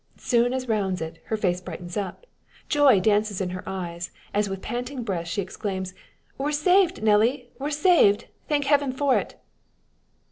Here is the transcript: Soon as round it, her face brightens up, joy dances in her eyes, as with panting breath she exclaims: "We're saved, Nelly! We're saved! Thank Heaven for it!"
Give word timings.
Soon 0.17 0.51
as 0.51 0.67
round 0.67 0.99
it, 0.99 1.19
her 1.25 1.37
face 1.37 1.61
brightens 1.61 1.95
up, 1.95 2.25
joy 2.67 2.99
dances 2.99 3.39
in 3.39 3.51
her 3.51 3.61
eyes, 3.69 4.09
as 4.33 4.49
with 4.49 4.59
panting 4.63 5.03
breath 5.03 5.27
she 5.27 5.43
exclaims: 5.43 5.93
"We're 6.39 6.53
saved, 6.53 7.03
Nelly! 7.03 7.51
We're 7.59 7.69
saved! 7.69 8.25
Thank 8.49 8.65
Heaven 8.65 8.93
for 8.93 9.15
it!" 9.19 9.35